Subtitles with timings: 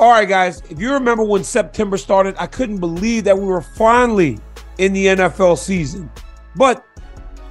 [0.00, 3.60] All right, guys, if you remember when September started, I couldn't believe that we were
[3.60, 4.38] finally
[4.78, 6.08] in the NFL season.
[6.54, 6.86] But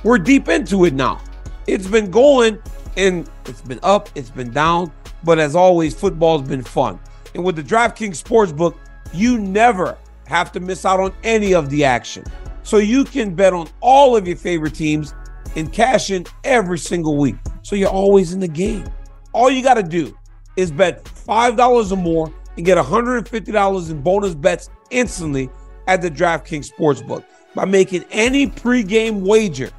[0.06, 1.20] we're deep into it now.
[1.68, 2.58] It's been going
[2.96, 4.94] and it's been up, it's been down,
[5.26, 7.02] but as always, football's been fun.
[7.36, 8.78] And with the DraftKings Sportsbook,
[9.14, 9.98] you never
[10.28, 12.24] have to miss out on any of the action.
[12.64, 15.14] So you can bet on all of your favorite teams
[15.58, 17.36] and cash in every single week.
[17.64, 18.86] So you're always in the game.
[19.34, 20.17] All you got to do
[20.58, 25.50] is bet $5 or more and get $150 in bonus bets instantly
[25.88, 27.24] at the DraftKings Sportsbook
[27.56, 29.70] by making any pregame wager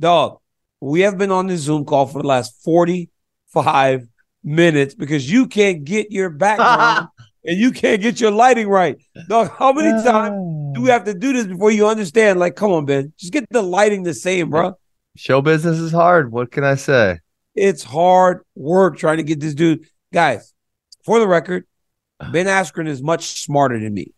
[0.00, 0.38] dog,
[0.80, 4.06] we have been on this Zoom call for the last 45
[4.42, 7.08] minutes because you can't get your background
[7.44, 8.96] and you can't get your lighting right.
[9.28, 12.38] Dog, how many times do we have to do this before you understand?
[12.38, 14.74] Like, come on, Ben, just get the lighting the same, bro.
[15.16, 16.30] Show business is hard.
[16.30, 17.20] What can I say?
[17.54, 19.86] It's hard work trying to get this dude.
[20.12, 20.52] Guys,
[21.04, 21.66] for the record,
[22.32, 24.12] Ben Askren is much smarter than me.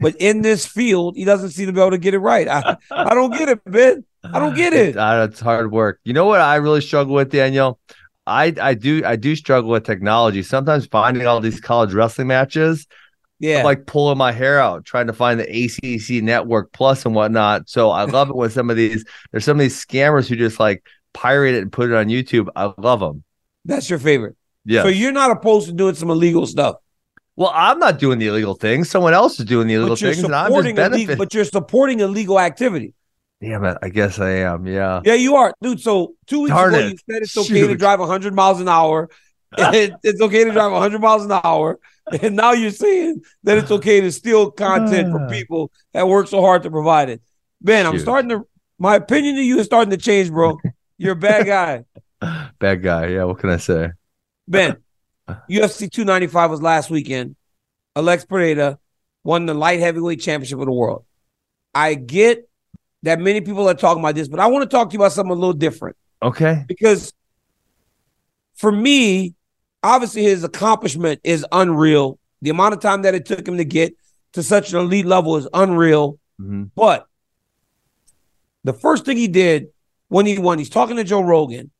[0.00, 2.48] But in this field, he doesn't seem to be able to get it right.
[2.48, 4.04] I, I don't get it, Ben.
[4.24, 4.96] I don't get it.
[4.96, 6.00] It's hard work.
[6.04, 7.78] You know what I really struggle with, Daniel?
[8.26, 10.42] I I do I do struggle with technology.
[10.42, 12.86] Sometimes finding all these college wrestling matches,
[13.38, 17.14] yeah, I'm like pulling my hair out trying to find the ACC Network Plus and
[17.14, 17.68] whatnot.
[17.68, 20.58] So I love it when some of these there's some of these scammers who just
[20.58, 22.48] like pirate it and put it on YouTube.
[22.56, 23.22] I love them.
[23.64, 24.36] That's your favorite.
[24.64, 24.82] Yeah.
[24.82, 26.76] So you're not opposed to doing some illegal stuff.
[27.36, 28.88] Well, I'm not doing the illegal things.
[28.88, 30.92] Someone else is doing the illegal things, and I'm just benefiting.
[30.92, 32.94] Illegal, but you're supporting illegal activity.
[33.40, 33.76] Damn it!
[33.82, 34.66] I guess I am.
[34.66, 35.02] Yeah.
[35.04, 35.80] Yeah, you are, dude.
[35.80, 36.92] So two weeks Darn ago, it.
[36.92, 37.68] you said it's okay Shoot.
[37.68, 39.10] to drive 100 miles an hour.
[39.58, 41.78] it's okay to drive 100 miles an hour,
[42.22, 46.40] and now you're saying that it's okay to steal content from people that work so
[46.40, 47.20] hard to provide it.
[47.60, 47.90] Ben, Shoot.
[47.90, 48.46] I'm starting to.
[48.78, 50.58] My opinion of you is starting to change, bro.
[50.98, 51.84] You're a bad guy.
[52.58, 53.08] bad guy.
[53.08, 53.24] Yeah.
[53.24, 53.90] What can I say?
[54.48, 54.76] Ben,
[55.28, 57.36] UFC 295 was last weekend.
[57.94, 58.78] Alex Pereira
[59.24, 61.04] won the light heavyweight championship of the world.
[61.74, 62.45] I get
[63.06, 65.12] that many people are talking about this, but I want to talk to you about
[65.12, 65.96] something a little different.
[66.20, 66.64] Okay.
[66.66, 67.12] Because
[68.56, 69.34] for me,
[69.80, 72.18] obviously his accomplishment is unreal.
[72.42, 73.94] The amount of time that it took him to get
[74.32, 76.18] to such an elite level is unreal.
[76.40, 76.64] Mm-hmm.
[76.74, 77.06] But
[78.64, 79.68] the first thing he did
[80.08, 81.70] when he won, he's talking to Joe Rogan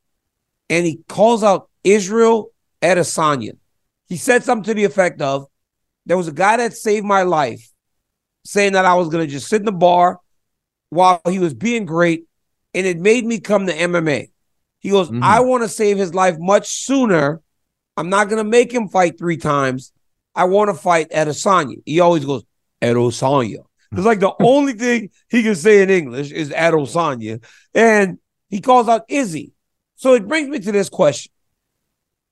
[0.70, 2.52] and he calls out Israel
[2.82, 3.56] Adesanya.
[4.08, 5.46] He said something to the effect of,
[6.06, 7.69] there was a guy that saved my life
[8.44, 10.20] saying that I was going to just sit in the bar
[10.91, 12.25] while he was being great,
[12.75, 14.31] and it made me come to MMA.
[14.81, 15.23] He goes, mm-hmm.
[15.23, 17.41] I want to save his life much sooner.
[17.97, 19.93] I'm not going to make him fight three times.
[20.35, 21.83] I want to fight Adesanya.
[21.85, 22.44] He always goes,
[22.83, 23.65] Adesanya.
[23.93, 27.43] It's like the only thing he can say in English is Adesanya.
[27.75, 28.19] And
[28.49, 29.53] he calls out Izzy.
[29.97, 31.33] So it brings me to this question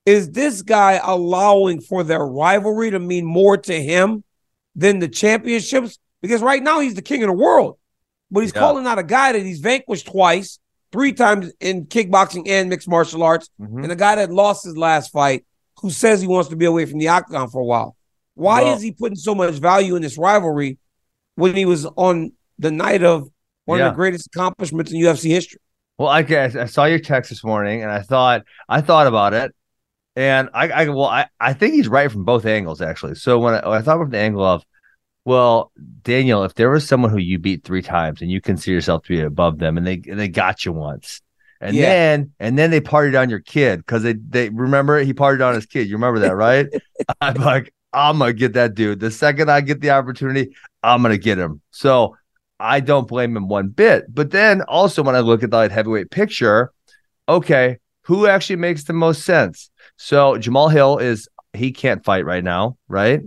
[0.06, 4.22] is this guy allowing for their rivalry to mean more to him
[4.76, 5.98] than the championships?
[6.20, 7.78] Because right now he's the king of the world,
[8.34, 8.60] but he's yeah.
[8.60, 10.58] calling out a guy that he's vanquished twice,
[10.90, 13.84] three times in kickboxing and mixed martial arts, mm-hmm.
[13.84, 15.46] and a guy that lost his last fight
[15.80, 17.96] who says he wants to be away from the octagon for a while.
[18.34, 20.78] Why well, is he putting so much value in this rivalry
[21.36, 23.28] when he was on the night of
[23.66, 23.86] one yeah.
[23.86, 25.60] of the greatest accomplishments in UFC history?
[25.96, 29.32] Well, I guess I saw your text this morning, and I thought I thought about
[29.32, 29.54] it,
[30.16, 33.14] and I, I well, I, I think he's right from both angles actually.
[33.14, 34.64] So when I, when I thought from the angle of,
[35.24, 35.72] well,
[36.02, 39.08] Daniel, if there was someone who you beat three times and you consider yourself to
[39.08, 41.22] be above them, and they and they got you once,
[41.60, 41.88] and yeah.
[41.88, 45.54] then and then they partied on your kid because they they remember he partied on
[45.54, 45.88] his kid.
[45.88, 46.68] You remember that, right?
[47.20, 49.00] I'm like, I'm gonna get that dude.
[49.00, 51.62] The second I get the opportunity, I'm gonna get him.
[51.70, 52.16] So
[52.60, 54.04] I don't blame him one bit.
[54.12, 56.70] But then also when I look at the light heavyweight picture,
[57.28, 59.70] okay, who actually makes the most sense?
[59.96, 63.20] So Jamal Hill is he can't fight right now, right?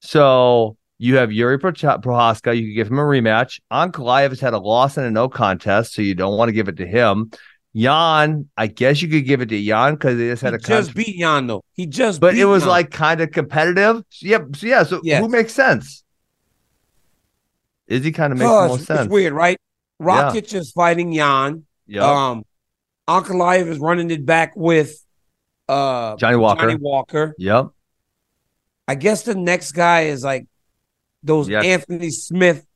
[0.00, 2.56] So you have Yuri Prochazka.
[2.56, 3.60] You could give him a rematch.
[3.70, 6.68] Ankalaev has had a loss and a no contest, so you don't want to give
[6.68, 7.30] it to him.
[7.76, 10.60] Jan, I guess you could give it to Jan because they just had he a
[10.60, 11.62] just beat Yan though.
[11.74, 12.70] He just but it was Yan.
[12.70, 14.02] like kind of competitive.
[14.20, 14.82] Yeah, so yeah.
[14.84, 15.20] So yes.
[15.20, 16.02] who makes sense?
[17.86, 19.00] Izzy kind of makes most sense.
[19.00, 19.58] It's weird, right?
[20.00, 20.60] Rakic yeah.
[20.60, 21.66] is fighting Jan.
[21.86, 22.30] Yeah.
[22.30, 22.44] Um,
[23.06, 24.98] Ankalaev is running it back with
[25.68, 26.62] uh Johnny Walker.
[26.62, 27.34] Johnny Walker.
[27.36, 27.68] Yep.
[28.88, 30.46] I guess the next guy is like
[31.26, 31.64] those yes.
[31.64, 32.66] Anthony Smith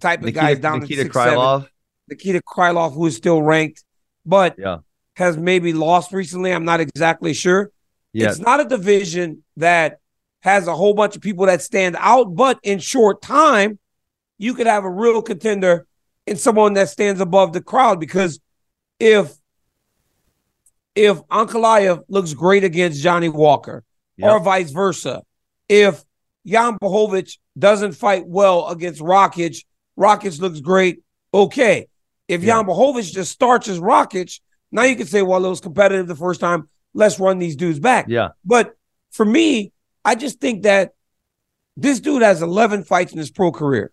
[0.00, 1.60] type of Nikita, guys down Nikita six, Krylov.
[1.60, 1.68] Seven.
[2.08, 3.84] Nikita Krylov, who is still ranked,
[4.26, 4.78] but yeah.
[5.16, 6.52] has maybe lost recently.
[6.52, 7.70] I'm not exactly sure.
[8.14, 9.98] It's not a division that
[10.40, 13.78] has a whole bunch of people that stand out, but in short time,
[14.38, 15.86] you could have a real contender
[16.26, 18.40] and someone that stands above the crowd because
[18.98, 19.32] if
[20.94, 23.82] if Ankalaev looks great against Johnny Walker,
[24.16, 24.30] yep.
[24.30, 25.22] or vice versa.
[25.68, 26.04] If
[26.46, 29.64] Jan Blachowicz doesn't fight well against Rakic,
[29.98, 31.02] Rakic looks great.
[31.32, 31.88] Okay.
[32.28, 32.56] If yeah.
[32.56, 36.40] Jan Blachowicz just starches Rakic, now you can say, well, it was competitive the first
[36.40, 36.68] time.
[36.94, 38.06] Let's run these dudes back.
[38.08, 38.30] Yeah.
[38.44, 38.74] But
[39.10, 39.72] for me,
[40.04, 40.92] I just think that
[41.76, 43.92] this dude has 11 fights in his pro career.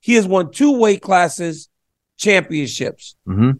[0.00, 1.68] He has won two weight classes
[2.16, 3.16] championships.
[3.26, 3.52] Mm-hmm.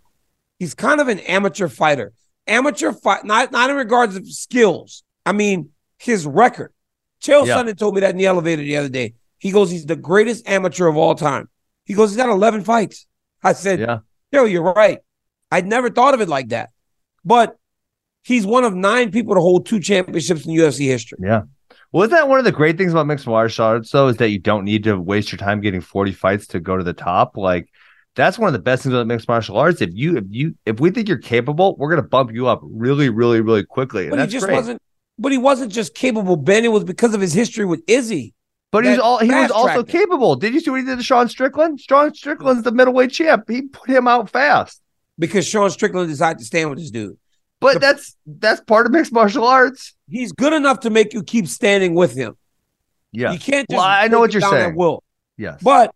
[0.58, 2.12] He's kind of an amateur fighter
[2.50, 5.02] amateur fight, not not in regards of skills.
[5.24, 6.72] I mean his record.
[7.22, 7.56] Chael yeah.
[7.56, 9.14] Sonnen told me that in the elevator the other day.
[9.38, 11.48] He goes, he's the greatest amateur of all time.
[11.84, 13.06] He goes, he's got 11 fights.
[13.42, 13.98] I said, yeah.
[14.32, 14.98] yo, you're right.
[15.50, 16.70] I'd never thought of it like that.
[17.24, 17.56] But
[18.22, 21.18] he's one of nine people to hold two championships in UFC history.
[21.22, 21.42] Yeah.
[21.92, 24.30] Well, isn't that one of the great things about mixed martial arts, though, is that
[24.30, 27.36] you don't need to waste your time getting 40 fights to go to the top?
[27.36, 27.68] Like,
[28.14, 29.80] that's one of the best things about mixed martial arts.
[29.80, 33.08] If you if you if we think you're capable, we're gonna bump you up really,
[33.08, 34.04] really, really quickly.
[34.04, 34.56] And but he just great.
[34.56, 34.82] wasn't.
[35.20, 36.64] But he wasn't just capable, Ben.
[36.64, 38.34] It was because of his history with Izzy.
[38.72, 40.36] But he was all he was also capable.
[40.36, 41.80] Did you see what he did to Sean Strickland?
[41.80, 43.44] Sean Strickland's the middleweight champ.
[43.48, 44.80] He put him out fast
[45.18, 47.18] because Sean Strickland decided to stand with this dude.
[47.60, 49.94] But the, that's that's part of mixed martial arts.
[50.08, 52.36] He's good enough to make you keep standing with him.
[53.12, 53.66] Yeah, you can't.
[53.68, 54.76] well, I know what you're saying.
[54.76, 55.02] will
[55.36, 55.92] yes, but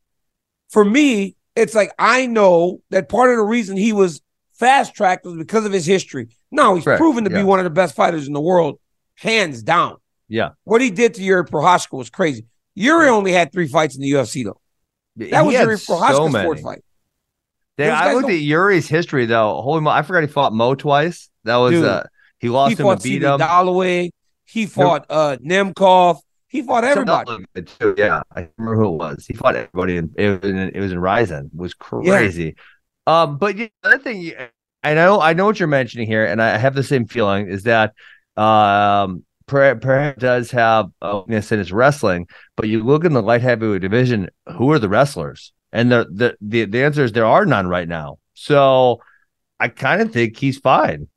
[0.69, 4.21] for me, it's like I know that part of the reason he was
[4.53, 6.29] fast tracked was because of his history.
[6.51, 7.39] Now he's proven to yeah.
[7.39, 8.79] be one of the best fighters in the world,
[9.15, 9.97] hands down.
[10.29, 10.51] Yeah.
[10.65, 12.47] What he did to Yuri Prochazka was crazy.
[12.75, 14.61] Yuri only had three fights in the UFC though.
[15.17, 15.99] That He was Yuri so
[16.31, 16.83] fourth fight.
[17.77, 19.61] Those I looked don't- at Yuri's history though.
[19.63, 19.91] Holy mo!
[19.91, 21.29] I forgot he fought Mo twice.
[21.45, 22.05] That was Dude, uh
[22.39, 23.41] he lost he him fought beat him.
[23.41, 24.11] Holloway.
[24.45, 26.19] He fought uh Nemkov.
[26.49, 27.27] He fought everybody.
[27.31, 27.95] Something like that, too.
[27.99, 29.27] Yeah, I remember who it was.
[29.27, 31.51] He fought everybody, and it was in, it was in Rizin.
[31.53, 32.55] It was crazy.
[33.09, 34.37] Um, but the other thing, you-
[34.85, 37.65] I know, I know what you're mentioning here, and I have the same feeling is
[37.65, 37.95] that
[38.37, 42.27] um, Pereira does have a weakness in his wrestling,
[42.57, 45.53] but you look in the light heavyweight division, who are the wrestlers?
[45.73, 48.19] And the the the, the answer is there are none right now.
[48.35, 49.01] So
[49.61, 51.09] I kind of think he's fine.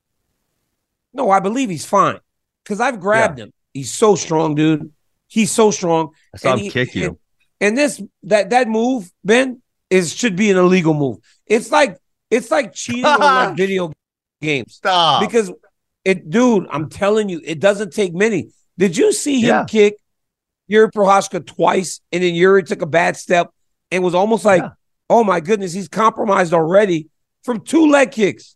[1.14, 2.20] No, I believe he's fine
[2.64, 3.52] because I've grabbed him.
[3.74, 4.92] He's so strong, dude.
[5.28, 6.10] He's so strong.
[6.34, 7.06] I saw And him he- kick you.
[7.06, 7.18] And,
[7.60, 11.18] and this that that move, Ben, is should be an illegal move.
[11.46, 11.98] It's like
[12.30, 13.92] it's like cheating on like video
[14.42, 14.76] games.
[14.76, 15.22] Stop.
[15.22, 15.52] Because
[16.08, 18.50] it, dude, I'm telling you, it doesn't take many.
[18.78, 19.66] Did you see him Yeah.
[19.68, 19.98] kick
[20.68, 23.50] Yuri Prochazka twice, and then Yuri took a bad step
[23.92, 24.64] and was almost like,
[25.10, 27.10] oh my goodness, he's compromised already
[27.44, 28.56] from two leg kicks.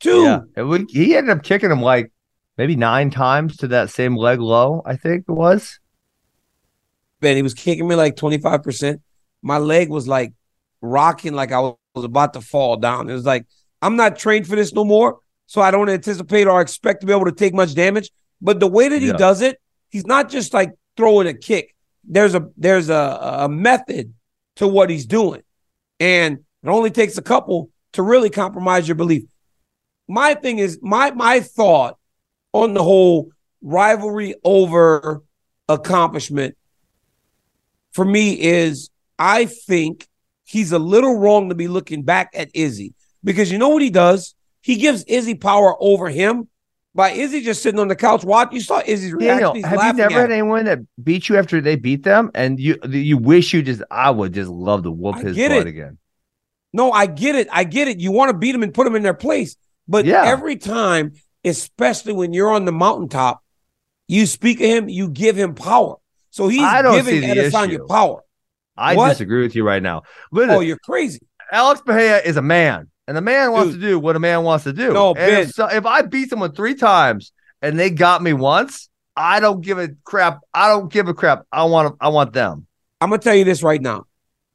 [0.00, 0.22] Two.
[0.56, 2.12] Yeah, would, he ended up kicking him like
[2.58, 4.82] maybe nine times to that same leg low.
[4.84, 5.78] I think it was.
[7.20, 9.00] Ben, he was kicking me like 25%.
[9.42, 10.32] My leg was like
[10.80, 13.08] rocking like I was about to fall down.
[13.08, 13.46] It was like,
[13.80, 15.18] I'm not trained for this no more.
[15.52, 18.10] So I don't anticipate or expect to be able to take much damage.
[18.40, 19.18] But the way that he Yeah.
[19.18, 21.74] does it, he's not just like throwing a kick.
[22.04, 24.14] There's a there's a, a method
[24.56, 25.42] to what he's doing.
[26.00, 29.24] And it only takes a couple to really compromise your belief.
[30.08, 31.98] My thing is my my thought
[32.54, 33.30] on the whole
[33.60, 35.22] rivalry over
[35.68, 36.56] accomplishment
[37.92, 40.08] for me is I think
[40.44, 43.90] he's a little wrong to be looking back at Izzy because you know what he
[43.90, 44.34] does?
[44.62, 46.48] He gives Izzy power over him
[46.94, 48.54] by Izzy just sitting on the couch watching.
[48.54, 49.54] You saw Izzy's reaction.
[49.54, 52.78] Daniel, have you never had anyone that beat you after they beat them, and you
[52.88, 55.66] you wish you just I would just love to whoop his butt it.
[55.66, 55.98] again?
[56.72, 57.48] No, I get it.
[57.52, 58.00] I get it.
[58.00, 59.56] You want to beat them and put them in their place.
[59.88, 60.22] But Yeah.
[60.24, 61.12] every time,
[61.44, 63.42] especially when you're on the mountaintop,
[64.08, 65.96] you speak of him, you give him power.
[66.30, 67.86] So he's I don't giving Adesanya issue.
[67.88, 68.22] power.
[68.76, 69.10] I What?
[69.10, 70.02] disagree with you right now.
[70.30, 71.20] Listen, Oh, you're crazy.
[71.50, 73.80] Alex Bahia is a man, and a man wants Dude.
[73.80, 74.92] to do what a man wants to do.
[74.92, 75.42] No, Ben.
[75.42, 79.60] if, so, if I beat someone three times and they got me once, I don't
[79.60, 80.40] give a crap.
[80.54, 81.44] I don't give a crap.
[81.52, 82.66] I want I want them.
[83.00, 84.04] I'm gonna tell you this right now.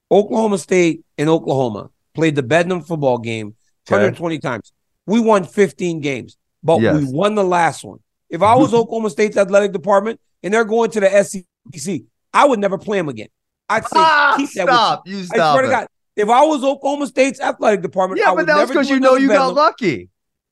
[0.10, 3.56] Oklahoma State and Oklahoma played the Bedlam football game
[3.90, 3.96] Okay.
[3.96, 4.74] 120 times.
[5.06, 6.96] We won 15 games, but Yes.
[6.98, 8.00] we won the last one.
[8.30, 12.02] If I was Oklahoma State's athletic department and they're going to the SEC,
[12.34, 13.30] I would never play them again.
[13.70, 14.68] I'd say Ah, keep that.
[14.68, 15.08] stop.
[15.08, 15.72] You I stop swear to it.
[15.72, 18.90] God, if I was Oklahoma State's athletic department, I Yeah, but would that was because
[18.90, 20.10] you know you got lucky.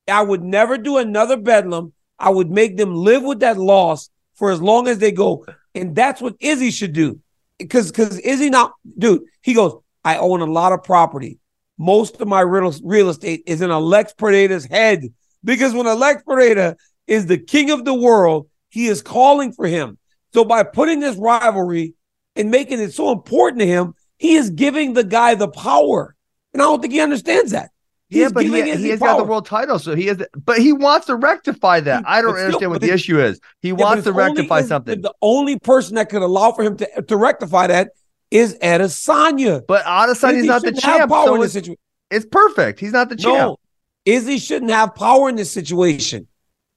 [0.08, 1.92] I would never do another bedlam.
[2.20, 5.46] I would make them live with that loss for as long as they go.
[5.74, 7.20] And that's what Izzy should do.
[7.58, 11.40] Because because Izzy not dude, he goes, I own a lot of property.
[11.80, 15.12] Most of my real, real estate is in Alex Pereira's head.
[15.44, 16.76] Because when Alex Pereira
[17.08, 19.98] is the king of the world, he is calling for him.
[20.34, 21.96] So by putting this rivalry
[22.36, 26.16] and making it so important to him, he is giving the guy the power.
[26.54, 27.72] And I don't think he understands that.
[28.10, 30.24] Yeah, but he, giving he has got the world title, so he has.
[30.46, 32.00] But he wants to rectify that.
[32.00, 33.40] He- I don't still- understand what the it- issue is.
[33.62, 35.02] He Yeah, wants to rectify something.
[35.02, 37.90] The only person that could allow for him to, to rectify that
[38.32, 39.64] is Adesanya.
[39.68, 41.80] But Adesanya's not the champ, power so in this it's, situation.
[42.12, 42.80] it's perfect.
[42.80, 43.38] He's not the champ.
[43.38, 43.58] No,
[44.06, 46.28] Izzy shouldn't have power in this situation.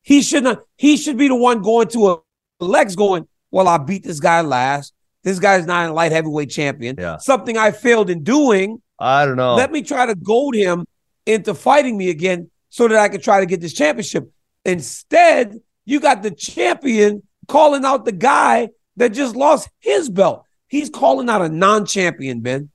[0.02, 0.62] He should not.
[0.76, 2.16] He should be the one going to a
[2.60, 3.28] Lex going.
[3.50, 4.94] Well, I beat this guy last.
[5.24, 6.96] This guy's not a light heavyweight champion.
[6.98, 7.16] Yeah.
[7.18, 8.80] Something I failed in doing.
[8.98, 9.54] I don't know.
[9.54, 10.86] Let me try to goad him
[11.26, 14.30] into fighting me again so that I could try to get this championship.
[14.64, 20.44] Instead, you got the champion calling out the guy that just lost his belt.
[20.68, 22.70] He's calling out a non-champion, Ben.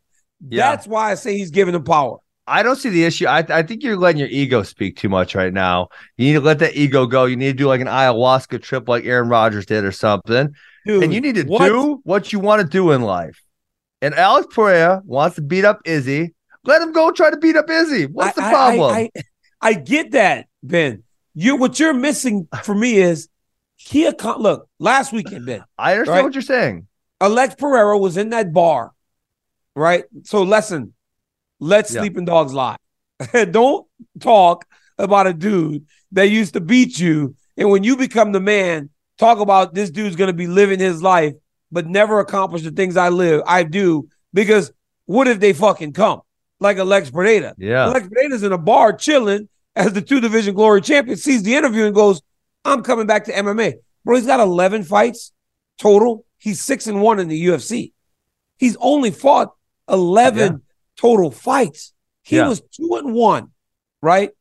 [0.50, 0.72] Yeah.
[0.72, 2.18] That's why I say he's giving him power.
[2.46, 3.26] I don't see the issue.
[3.26, 5.88] I, I think you're letting your ego speak too much right now.
[6.18, 7.26] You need to let that ego go.
[7.26, 10.54] You need to do like an ayahuasca trip like Aaron Rodgers did or something.
[10.86, 11.68] Dude, and you need to what?
[11.68, 13.42] do what you want to do in life.
[14.02, 16.34] And Alex Pereira wants to beat up Izzy.
[16.66, 18.06] Let him go try to beat up Izzy.
[18.06, 18.96] What's the I- I- problem?
[18.96, 19.22] I, I,
[19.62, 21.04] I get that, Ben.
[21.36, 23.30] You what you're missing for me is
[23.76, 25.64] he accom- look last weekend, Ben.
[25.78, 26.24] I understand right?
[26.24, 26.88] what you're saying.
[27.22, 28.92] Alex Pereira was in that bar,
[29.76, 30.04] right?
[30.24, 30.94] So listen,
[31.60, 32.02] let Yeah.
[32.02, 32.76] sleeping dogs lie.
[33.52, 33.88] Don't
[34.20, 34.66] talk
[34.98, 39.40] about a dude that used to beat you, and when you become the man, talk
[39.40, 41.34] about this dude's gonna be living his life,
[41.72, 44.10] but never accomplish the things I live, I do.
[44.34, 44.72] Because
[45.06, 46.22] what if they fucking come
[46.60, 47.54] like Alex Pereira?
[47.58, 47.86] Yeah.
[47.86, 51.86] Alex Pereira's in a bar chilling as the two division glory champion, sees the interview
[51.86, 52.22] and goes,
[52.64, 55.32] "I'm coming back to MMA." Bro, he's got 11 fights
[55.78, 56.26] total.
[56.38, 57.94] He's six and one in the UFC.
[58.58, 59.54] He's only fought
[59.90, 60.58] 11 yeah.
[60.98, 61.94] total fights.
[62.22, 62.48] He yeah.
[62.48, 63.52] was two and one,
[64.02, 64.32] right?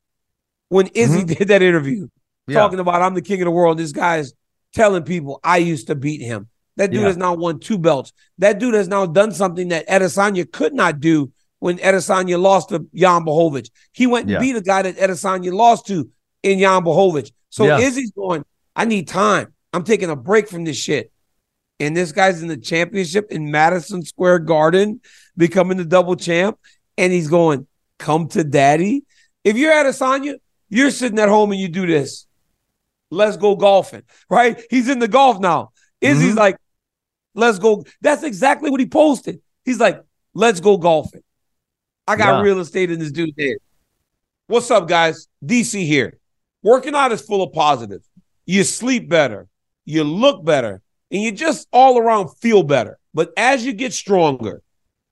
[0.69, 1.33] When Izzy mm-hmm.
[1.33, 2.09] did that interview
[2.47, 2.55] yeah.
[2.55, 3.79] talking about I'm the king of the world.
[3.79, 4.33] This guy's
[4.73, 6.49] telling people I used to beat him.
[6.77, 8.13] That dude has now won two belts.
[8.39, 12.89] That dude has now done something that Adesanya could not do when Adesanya lost to
[12.95, 13.71] Jan Blachowicz.
[13.93, 16.11] He went and beat a guy that Adesanya lost to
[16.43, 17.31] in Jan Blachowicz.
[17.51, 19.53] So Izzy's going, I need time.
[19.73, 21.13] I'm taking a break from this shit.
[21.79, 25.01] And this guy's in the championship in Madison Square Garden,
[25.37, 26.59] becoming the double champ.
[26.97, 27.67] And he's going,
[27.99, 29.05] Come to daddy.
[29.45, 30.37] If you're Adesanya,
[30.69, 32.27] you're sitting at home and you do this.
[33.13, 34.61] Let's go golfing, right?
[34.71, 35.73] He's in the golf now.
[36.01, 36.39] Izzy's mm-hmm.
[36.39, 36.57] like,
[37.35, 37.85] Let's go.
[38.01, 39.41] That's exactly what he posted.
[39.65, 40.03] He's like,
[40.33, 41.23] Let's go golfing.
[42.09, 42.43] I got yeah.
[42.43, 43.59] real estate in this dude's head.
[44.47, 45.29] What's up, guys?
[45.45, 46.19] DC here.
[46.63, 48.09] Working out is full of positives.
[48.47, 49.47] You sleep better,
[49.85, 52.99] you look better, and you just all around feel better.
[53.13, 54.63] But as you get stronger,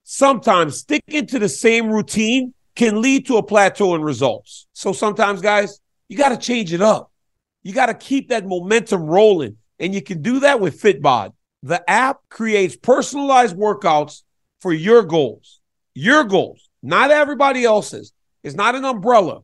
[0.04, 4.66] sometimes sticking to the same routine can lead to a plateau in results.
[4.72, 7.09] So sometimes, guys, you got to change it up.
[7.62, 9.56] You got to keep that momentum rolling.
[9.78, 11.32] And you can do that with Fitbod.
[11.62, 14.22] The app creates personalized workouts
[14.60, 15.60] for your goals.
[15.94, 18.12] Your goals, not everybody else's.
[18.42, 19.40] It's not an umbrella.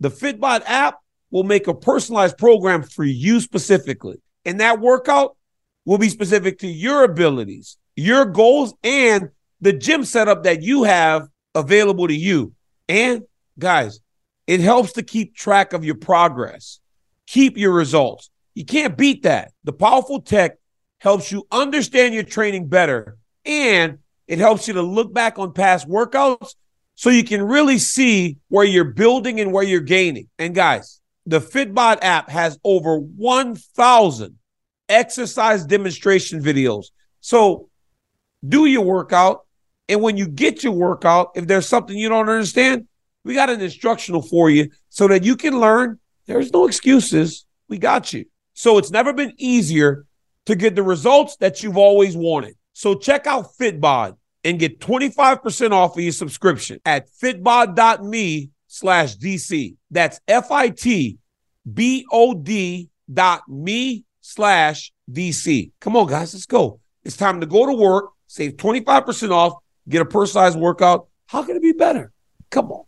[0.00, 0.98] The Fitbod app
[1.30, 4.20] will make a personalized program for you specifically.
[4.44, 5.36] And that workout
[5.84, 11.28] will be specific to your abilities, your goals, and the gym setup that you have
[11.54, 12.52] available to you.
[12.88, 13.22] And
[13.58, 14.00] guys,
[14.46, 16.80] it helps to keep track of your progress,
[17.28, 18.30] keep your results.
[18.54, 19.52] You can't beat that.
[19.64, 20.56] The powerful tech
[20.98, 25.88] helps you understand your training better and it helps you to look back on past
[25.88, 26.54] workouts
[26.94, 30.28] so you can really see where you're building and where you're gaining.
[30.38, 34.38] And guys, the Fitbod app has over 1,000
[34.88, 36.86] exercise demonstration videos.
[37.20, 37.68] So
[38.46, 39.46] do your workout.
[39.88, 42.88] And when you get your workout, if there's something you don't understand,
[43.24, 45.98] we got an instructional for you so that you can learn.
[46.28, 47.46] There's no excuses.
[47.68, 48.26] We got you.
[48.52, 50.06] So it's never been easier
[50.46, 52.54] to get the results that you've always wanted.
[52.74, 59.74] So check out Fitbod and get 25% off of your subscription at fitbod.me slash DC.
[59.90, 61.18] That's F-I-T
[61.74, 65.72] B-O-D dot me slash DC.
[65.80, 66.80] Come on, guys, let's go.
[67.04, 69.54] It's time to go to work, save 25% off,
[69.88, 71.08] get a personalized workout.
[71.26, 72.12] How can it be better?
[72.50, 72.87] Come on.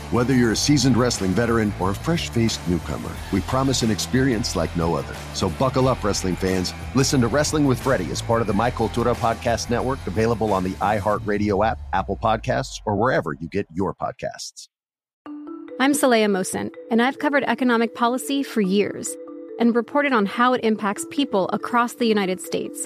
[0.11, 4.57] Whether you're a seasoned wrestling veteran or a fresh faced newcomer, we promise an experience
[4.57, 5.15] like no other.
[5.33, 6.73] So buckle up, wrestling fans.
[6.95, 10.65] Listen to Wrestling with Freddie as part of the My Cultura Podcast Network, available on
[10.65, 14.67] the iHeartRadio app, Apple Podcasts, or wherever you get your podcasts.
[15.79, 19.15] I'm Saleha Mohsin, and I've covered economic policy for years
[19.61, 22.85] and reported on how it impacts people across the United States.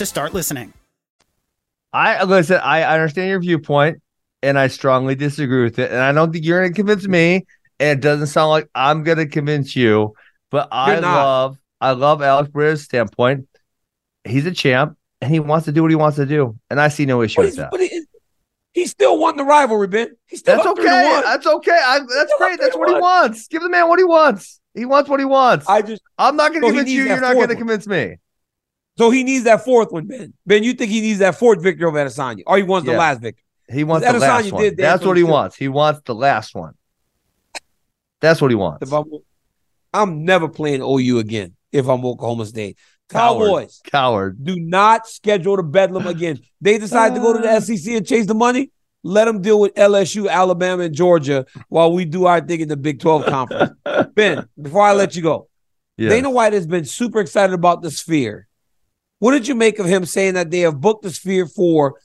[0.01, 0.73] to start listening.
[1.93, 2.59] I listen.
[2.63, 4.01] I understand your viewpoint,
[4.41, 5.91] and I strongly disagree with it.
[5.91, 7.45] And I don't think you're going to convince me.
[7.79, 10.13] And it doesn't sound like I'm going to convince you.
[10.49, 13.47] But I love, I love Alex Pereira's standpoint.
[14.23, 16.87] He's a champ, and he wants to do what he wants to do, and I
[16.87, 17.71] see no issue But with he's, that.
[17.71, 18.03] but he,
[18.73, 20.15] he still won the rivalry, Ben.
[20.25, 21.21] He's still That's up three to okay.
[21.23, 21.71] That's okay.
[21.83, 22.59] I, that's great.
[22.59, 23.47] That's what to he wants.
[23.47, 24.59] Give the man what he wants.
[24.73, 25.67] He wants what he wants.
[25.67, 27.03] I just, I'm not going to So convince you.
[27.03, 27.57] You're not going to one.
[27.57, 28.15] convince me.
[28.97, 30.33] So he needs that fourth one, Ben.
[30.45, 33.21] Ben, you think he needs that fourth victory over Adesanya, or he wants the last
[33.21, 33.43] victory?
[33.69, 34.75] He wants the last one.
[34.75, 35.55] That's what he wants.
[35.55, 36.73] He wants the last one.
[38.19, 38.87] That's what he wants.
[38.87, 39.05] If I'm,
[39.93, 42.77] I'm never playing OU again if I'm Oklahoma State.
[43.09, 43.45] Coward.
[43.47, 44.43] Cowboys, Coward.
[44.43, 46.39] do not schedule the Bedlam again.
[46.61, 47.59] They decide to go to Uh.
[47.59, 48.71] the SEC and chase the money.
[49.03, 52.77] Let them deal with LSU, Alabama, and Georgia while we do our thing in the
[52.77, 53.71] Big 12 conference.
[54.13, 55.47] ben, before I let you go,
[55.97, 56.11] Yes.
[56.11, 58.47] Dana White has been super excited about the Sphere.
[59.21, 61.99] What did you make of him saying that they have booked the Sphere for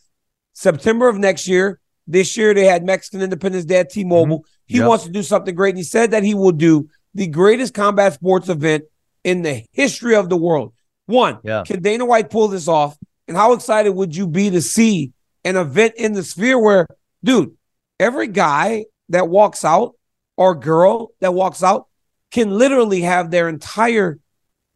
[0.52, 1.80] September of next year?
[2.06, 4.44] This year they had Mexican Independence Day at T-Mobile.
[4.66, 4.80] He Mm-hmm.
[4.82, 4.88] Yep.
[4.88, 8.12] wants to do something great, and he said that he will do the greatest combat
[8.12, 8.84] sports event
[9.24, 10.74] in the history of the world.
[11.06, 11.62] One, Yeah.
[11.66, 12.98] can Dana White pull this off?
[13.26, 16.86] And how excited would you be to see an event in the Sphere where,
[17.24, 17.56] dude,
[17.98, 19.94] every guy that walks out
[20.36, 21.86] or girl that walks out
[22.30, 24.18] can literally have their entire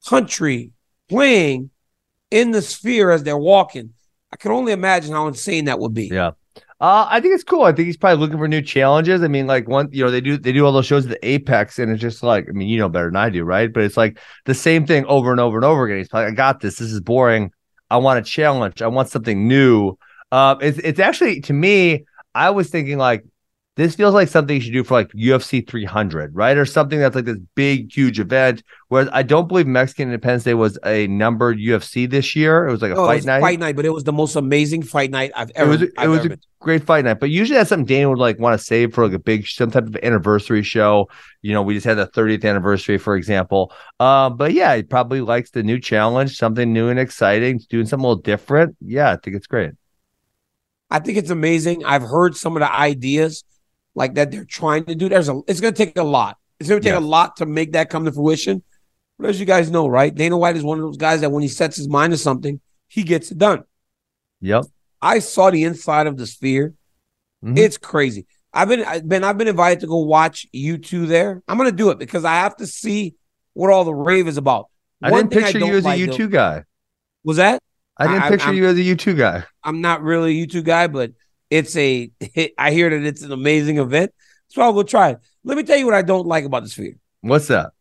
[0.08, 0.70] country
[1.10, 1.68] playing
[2.30, 3.94] in the sphere as they're walking.
[4.32, 6.06] I can only imagine how insane that would be.
[6.06, 6.32] Yeah.
[6.80, 7.64] Uh, I think it's cool.
[7.64, 9.22] I think he's probably looking for new challenges.
[9.22, 11.28] I mean, like one, you know, they do they do all those shows at the
[11.28, 13.70] Apex, and it's just like, I mean, you know better than I do, right?
[13.70, 15.98] But it's like the same thing over and over and over again.
[15.98, 16.76] He's probably, I got this.
[16.76, 17.52] This is boring.
[17.90, 18.80] I want a challenge.
[18.80, 19.98] I want something new.
[20.32, 23.26] Um, it's it's actually to me, I was thinking like
[23.80, 26.56] this feels like something you should do for like UFC 300, right?
[26.56, 28.62] Or something that's like this big, huge event.
[28.88, 32.66] Whereas I don't believe Mexican Independence Day was a numbered UFC this year.
[32.68, 33.38] It was like a No, it fight was night.
[33.38, 35.68] fight night, but it was the most amazing fight night I've It ever.
[35.68, 38.08] was it I've was ever a been great fight night, but usually that's something Dana
[38.08, 41.08] would like want to save for like a big some type of anniversary show.
[41.42, 43.72] You know, we just had the 30th anniversary, for example.
[43.98, 48.04] Uh, but yeah, he probably likes the new challenge, something new and exciting, doing something
[48.04, 48.76] a little different.
[48.80, 49.72] Yeah, I think it's great.
[50.90, 51.84] I think it's amazing.
[51.84, 53.44] I've heard some of the ideas
[54.00, 55.08] like that they're trying to do.
[55.08, 56.36] There's a it's gonna take a lot.
[56.58, 57.06] It's gonna take Yeah.
[57.06, 58.62] a lot to make that come to fruition.
[59.18, 60.12] But as you guys know, right?
[60.14, 62.60] Dana White is one of those guys that when he sets his mind to something,
[62.88, 63.64] he gets it done.
[64.40, 64.64] Yep.
[65.02, 66.74] I saw the inside of the sphere.
[67.44, 67.58] Mhm.
[67.58, 68.26] It's crazy.
[68.52, 71.42] I've been I've been I've been invited to go watch U2 there.
[71.46, 73.14] I'm gonna do it because I have to see
[73.52, 74.66] what all the rave is about.
[75.02, 76.64] I One didn't picture don't you as a like, U though- two guy.
[77.24, 77.60] Was that?
[77.98, 79.44] I didn't I- picture I'm- you as a U2 guy.
[79.62, 81.12] I'm not really a U2 guy, but
[81.50, 82.10] it's a.
[82.58, 84.12] I hear that it's an amazing event,
[84.48, 85.18] so I'll go try it.
[85.44, 86.96] Let me tell you what I don't like about the sphere.
[87.20, 87.72] What's that?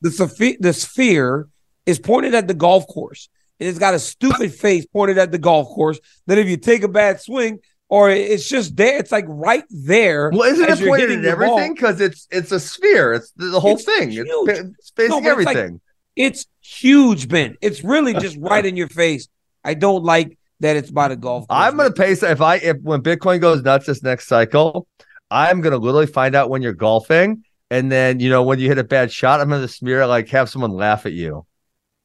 [0.00, 1.48] The sphere, the sphere
[1.86, 5.38] is pointed at the golf course, and it's got a stupid face pointed at the
[5.38, 5.98] golf course.
[6.26, 10.30] That if you take a bad swing, or it's just there, it's like right there.
[10.30, 11.74] Well, isn't it pointed at everything?
[11.74, 13.14] Because it's it's a sphere.
[13.14, 14.10] It's the, whole It's thing.
[14.10, 14.28] huge.
[14.28, 15.80] It's, it's facing No, but it's like- everything.
[16.14, 17.56] It's huge, Ben.
[17.60, 19.28] It's really just right in your face.
[19.64, 21.60] I don't like that it's by the golf course.
[21.60, 24.86] I'm gonna pay if I if when Bitcoin goes nuts this next cycle,
[25.30, 28.78] I'm gonna literally find out when you're golfing, and then you know when you hit
[28.78, 31.46] a bad shot, I'm gonna smear like have someone laugh at you.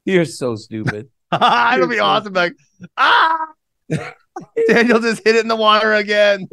[0.04, 1.08] You're so stupid.
[1.32, 2.32] It'll be awesome.
[2.32, 2.54] Like
[2.96, 3.46] ah,
[4.68, 6.48] Daniel just hit it in the water again.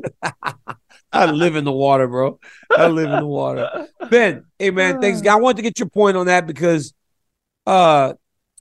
[1.14, 2.40] I live in the water, bro.
[2.72, 3.88] I live in the water.
[4.10, 5.26] Ben, hey man, thanks.
[5.28, 6.94] I wanted to get your point on that because
[7.66, 8.14] uh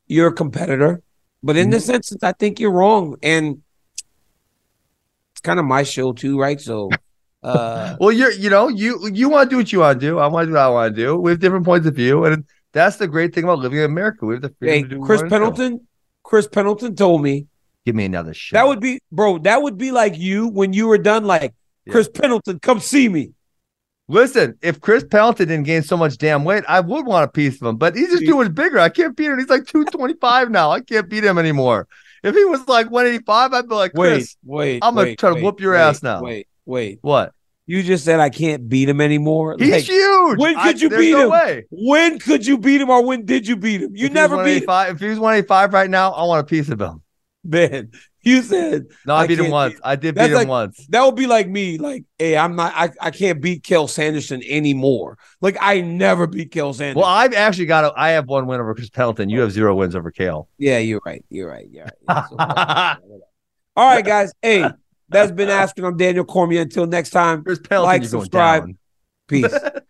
[0.06, 1.02] you're a competitor,
[1.42, 3.16] but in this instance, I think you're wrong.
[3.22, 3.62] And
[5.32, 6.60] it's kind of my show too, right?
[6.60, 6.90] So
[7.42, 10.18] uh Well, you're you know you you want to do what you want to do.
[10.18, 11.16] I want to do what I want to do.
[11.16, 14.26] We have different points of view, and that's the great thing about living in America.
[14.26, 15.22] We have the freedom hey, to do what Chris.
[15.22, 15.86] Pendleton,
[16.22, 17.46] Chris Pendleton told me
[17.86, 18.56] Give me another shot.
[18.56, 21.54] that would be bro, that would be like you when you were done, like
[21.88, 23.32] Chris Pendleton, come see me.
[24.10, 27.60] Listen, if Chris Pendleton didn't gain so much damn weight, I would want a piece
[27.60, 27.76] of him.
[27.76, 28.78] But he's just doing bigger.
[28.78, 29.38] I can't beat him.
[29.38, 30.70] He's like 225 now.
[30.70, 31.86] I can't beat him anymore.
[32.22, 34.80] If he was like 185, I'd be like, Wait, Chris, wait.
[34.82, 36.22] I'm gonna wait, try to wait, whoop your wait, ass now.
[36.22, 36.98] Wait, wait.
[37.02, 37.32] What?
[37.66, 39.54] You just said I can't beat him anymore.
[39.58, 40.38] He's Like, huge.
[40.38, 41.30] When I- could you there's beat no him?
[41.30, 41.66] way.
[41.70, 43.92] When could you beat him or when did you beat him?
[43.94, 44.68] You If never beat him.
[44.68, 47.00] If he was 185 right now, I want a piece of him.
[47.44, 47.90] Man,
[48.22, 49.72] you said No, I, beat him once.
[49.74, 50.86] beat- I did That's beat him like- once.
[50.90, 54.42] That would be like me, like, hey, I'm not, I, I can't beat Cael Sanderson
[54.46, 55.16] anymore.
[55.40, 57.00] Like, I never beat Cael Sanderson.
[57.00, 57.84] Well, I've actually got.
[57.86, 59.30] A, I have one win over Chris Pendleton.
[59.30, 60.48] You have zero wins over Cael.
[60.58, 61.24] yeah, you're right.
[61.30, 61.66] You're right.
[61.70, 61.90] You're right.
[62.38, 63.16] Yeah, so.
[63.76, 64.32] All right, guys.
[64.42, 64.68] Hey,
[65.08, 65.86] that's Ben Askren.
[65.86, 66.60] I'm Daniel Cormier.
[66.60, 68.68] Until next time, Chris Pendleton, like, subscribe.
[69.28, 69.46] Peace.